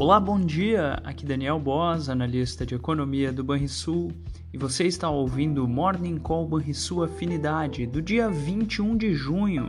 [0.00, 0.98] Olá, bom dia!
[1.04, 4.10] Aqui Daniel Boas, analista de economia do Banrisul,
[4.50, 9.68] e você está ouvindo o Morning Call Banrisul Afinidade do dia 21 de junho.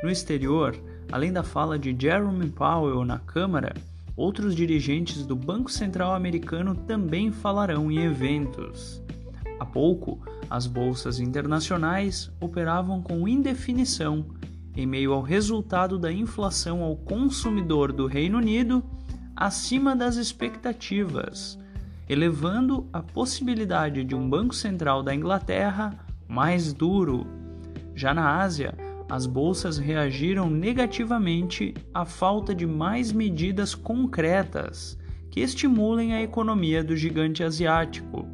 [0.00, 3.74] No exterior, além da fala de Jerome Powell na Câmara,
[4.16, 9.02] outros dirigentes do Banco Central americano também falarão em eventos.
[9.58, 14.26] Há pouco, as bolsas internacionais operavam com indefinição
[14.76, 18.82] em meio ao resultado da inflação ao consumidor do Reino Unido
[19.36, 21.58] acima das expectativas,
[22.08, 25.94] elevando a possibilidade de um Banco Central da Inglaterra
[26.28, 27.26] mais duro.
[27.94, 28.74] Já na Ásia,
[29.08, 34.98] as bolsas reagiram negativamente à falta de mais medidas concretas
[35.30, 38.26] que estimulem a economia do gigante asiático.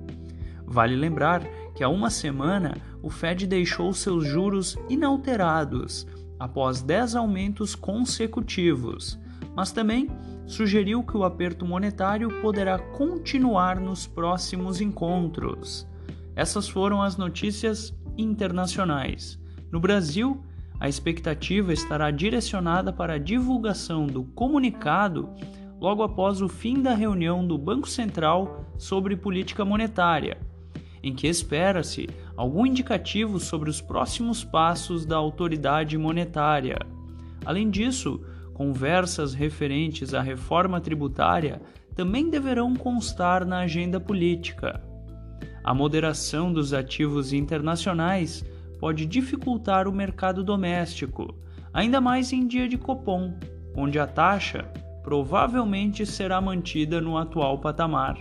[0.67, 1.42] Vale lembrar
[1.75, 6.06] que há uma semana o Fed deixou seus juros inalterados
[6.39, 9.19] após 10 aumentos consecutivos,
[9.55, 10.08] mas também
[10.49, 15.87] sugeriu que o aperto monetário poderá continuar nos próximos encontros.
[16.35, 19.39] Essas foram as notícias internacionais.
[19.71, 20.43] No Brasil,
[20.81, 25.29] a expectativa estará direcionada para a divulgação do comunicado
[25.79, 30.39] logo após o fim da reunião do Banco Central sobre política monetária,
[31.03, 36.79] em que espera-se algum indicativo sobre os próximos passos da autoridade monetária.
[37.45, 38.21] Além disso,
[38.59, 41.62] conversas referentes à reforma tributária
[41.95, 44.83] também deverão constar na agenda política.
[45.62, 48.45] A moderação dos ativos internacionais
[48.81, 51.36] pode dificultar o mercado doméstico,
[51.73, 53.33] ainda mais em dia de Copom,
[53.77, 54.64] onde a taxa
[55.05, 58.19] provavelmente será mantida no atual patamar.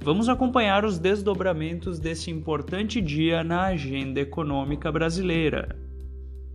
[0.00, 5.76] Vamos acompanhar os desdobramentos desse importante dia na agenda econômica brasileira.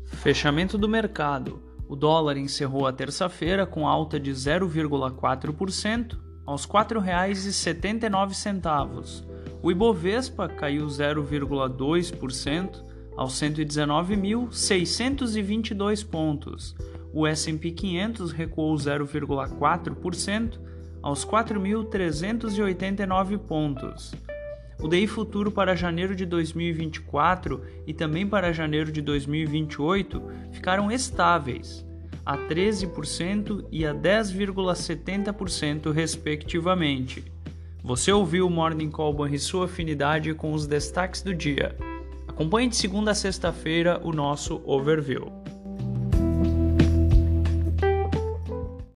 [0.07, 1.68] Fechamento do mercado.
[1.89, 9.25] O dólar encerrou a terça-feira com alta de 0,4% aos R$ 4,79.
[9.63, 12.85] O Ibovespa caiu 0,2%
[13.17, 16.75] aos 119.622 pontos.
[17.11, 20.59] O S&P 500 recuou 0,4%
[21.01, 24.13] aos 4.389 pontos.
[24.81, 30.23] O DI futuro para janeiro de 2024 e também para janeiro de 2028
[30.53, 31.85] ficaram estáveis,
[32.25, 37.25] a 13% e a 10,70% respectivamente.
[37.83, 41.75] Você ouviu o Morning Call sua afinidade com os destaques do dia.
[42.25, 45.38] Acompanhe de segunda a sexta-feira o nosso overview.